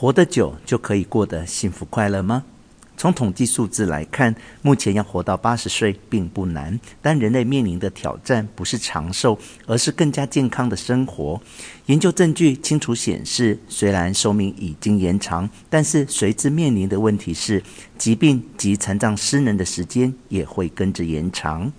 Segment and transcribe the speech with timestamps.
[0.00, 2.44] 活得久就可以过得幸福快乐吗？
[2.96, 4.32] 从统计数字来看，
[4.62, 11.42] 目前要活到八十岁并不难，但人类面临的挑战不是长寿，而是更加健康的生活。
[11.86, 17.60] 研究证据清楚显示，虽然寿命已经延长，但是随之面临的问题是，
[17.98, 21.72] 疾病及残障失能的时间也会跟着延长。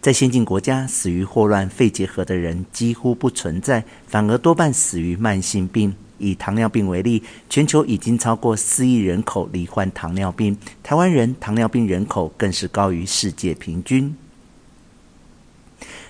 [0.00, 5.94] 在先进国家，死于霍乱、肺结核的人几乎不存在，反而多半死于慢性病。
[6.18, 14.14] 以糖尿病为例，全球已经超过四亿人口罹患糖尿病，台湾人糖尿病人口更是高于世界平均。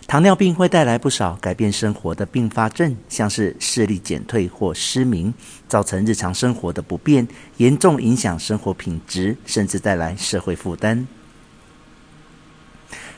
[0.06, 5.34] 糖尿病会带来不少改变生活的并发症，像是视力减退或失明，
[5.68, 11.06] 造成日常生活的不便，严重影响生活品质，甚至带来社会负担。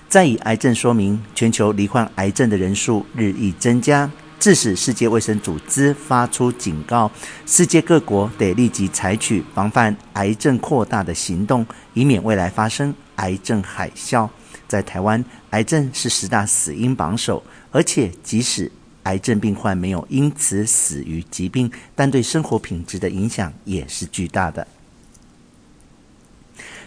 [0.09, 4.11] 再以癌症说明，全球罹患癌症的人数日益增加。
[4.41, 7.13] 致使世界卫生组织发出警告，
[7.45, 14.27] 世界各国得立即采取防范癌症扩大的行动，以免未来发生癌症海啸。
[14.67, 24.67] 在台湾，癌症是十大死因榜首，而且即使癌症病患没有因此死于疾病，但对生活品质的影响也是巨大的。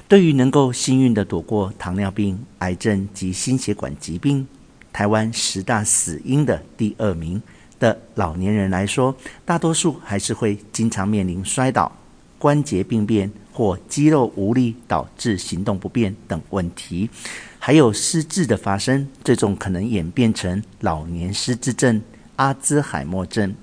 [0.08, 4.48] 对于能够幸运地躲过糖尿病、癌症及心血管疾病，
[4.94, 7.42] 台湾十大死因的第二名
[7.80, 9.14] 的老年人来说，
[9.44, 11.92] 大多数还是会经常面临摔倒、
[12.38, 17.10] 关节病变或肌肉无力导致行动不便等问题，
[17.58, 22.02] 还有失智的发生，最终可能演变成老年失智症、
[22.36, 23.54] 阿兹海默症。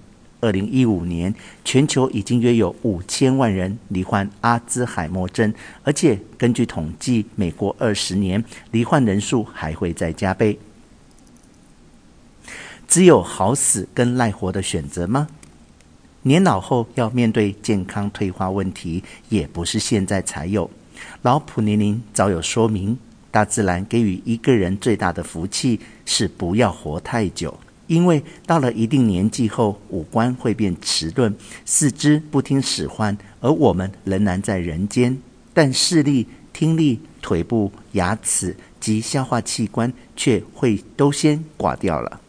[0.43, 1.35] 二零一五年，
[1.67, 10.59] 全球已经约有五千万人罹患阿兹海默症，而且根据统计，每过二十年，罹患人数还会再加倍。
[12.91, 15.29] 只有好死跟赖活的选择吗？
[16.23, 20.69] 年老后要面对健康退化问题，也不是现在才有。
[21.23, 22.99] 老普年龄早有说明，
[23.31, 27.57] 大自然给予一个人最大的福气是不要活太久，
[27.87, 31.33] 因为到了一定年纪后，五官会变迟钝，
[31.65, 35.17] 四肢不听使唤，而我们仍然在人间，
[35.55, 42.21] 但视力、听力、腿部、牙齿及消化器官却会都先挂掉了。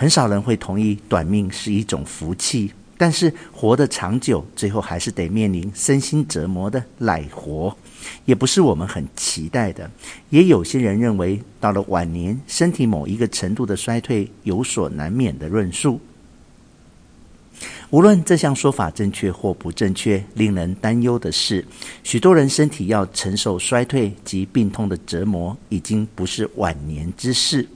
[0.00, 7.76] 很少人会同意短命是一种福气，但是活得长久，最后还是得面临身心折磨的赖活，
[8.24, 9.90] 也不是我们很期待的。
[10.30, 16.00] 也有些人认为，到了晚年，身体某一个程度的衰退有所难免的论述。
[17.90, 21.66] 无论这项说法正确或不正确，令人担忧的是，
[22.04, 27.66] 许多人身体要承受衰退及病痛的折磨，已经不是晚年之事。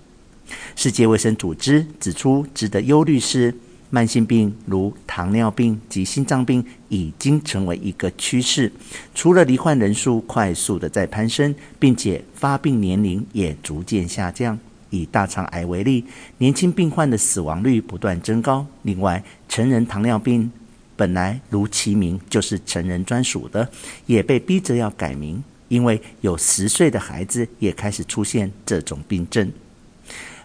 [0.76, 3.54] 世界卫生组织指出，值得忧虑是，
[3.90, 8.72] 慢性病如糖尿病及心脏病已经成为一个趋势。
[9.14, 14.58] 除了罹患人数快速的在攀升，并且发病年龄也逐渐下降。
[14.88, 16.04] 以大肠癌为例，
[16.36, 18.66] 年轻病患的死亡率不断增高。
[18.82, 20.52] 另外，成人糖尿病
[20.96, 23.66] 本来如其名就是成人专属的，
[24.04, 29.50] 也被逼着要改名，因为有十岁的孩子也开始出现这种病症。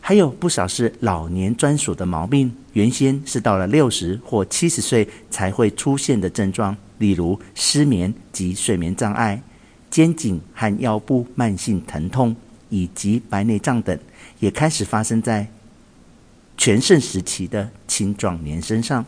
[0.08, 9.44] 还有不少是老年专属的毛病，原先是到了六十或七十岁才会出现的症状，例如失眠及睡眠障碍、
[9.92, 12.34] 肩颈和腰部慢性疼痛
[12.70, 14.00] 以及白内障等，
[14.40, 15.46] 也开始发生在
[16.56, 19.06] 全盛时期的青壮年身上。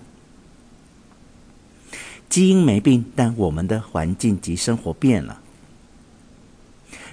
[2.28, 5.40] 基因没病，但我们的环境及生活变了。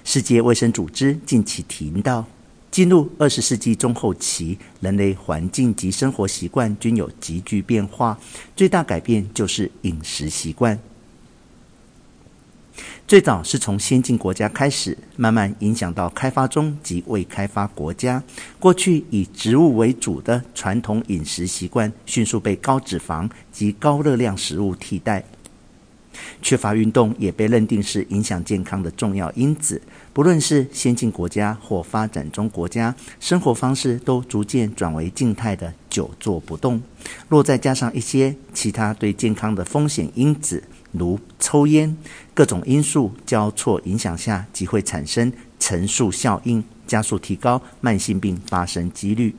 [0.03, 2.25] 世界卫生组织近期提到。
[2.69, 8.19] 进入二十世纪中后期，人类环境及生活习惯均有急剧变化，
[8.55, 10.77] 最大改变就是饮食习惯。
[13.07, 18.21] 最早是从先进国家开始，慢慢影响到开发中及未开发国家。
[18.59, 25.23] 过去以植物为主的传统饮食习惯，迅速被高脂肪及高热量食物替代。
[26.41, 29.81] 缺乏运动也被认定是影响健康的重要因子。
[30.13, 36.81] 不论是先进国家或发展中国家，生活方式都逐渐转为静态的久坐不动。
[37.29, 41.95] 若再加上一些其他对健康的风险因子，如抽烟，
[42.33, 49.35] 各种因素交错影响下，即会产生乘数效应，加速提高慢性病发生几率。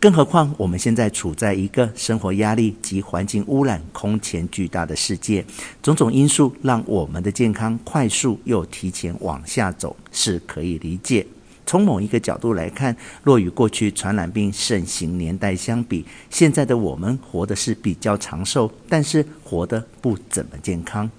[0.00, 5.44] 更何况，我们现在处在一个生活压力及环境污染空前巨大的世界，
[5.82, 11.26] 种种因素让我们的健康快速又提前往下走，是可以理解。
[11.66, 21.10] 从某一个角度来看，若与过去传染病盛行年代相比，现在的我们活的是比较长寿，但是活得不怎么健康。